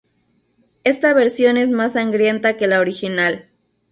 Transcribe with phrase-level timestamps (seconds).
[0.83, 3.49] Esta versión es más sangrienta que la original.